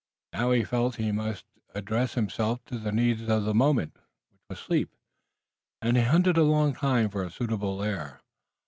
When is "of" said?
3.29-3.43